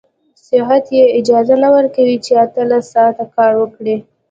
صحت 0.47 0.85
يې 0.97 1.03
اجازه 1.19 1.55
نه 1.63 1.69
ورکوي 1.75 2.17
چې 2.25 2.31
اتلس 2.45 2.83
ساعته 2.93 3.25
کار 3.35 3.53
وکړي. 3.57 3.95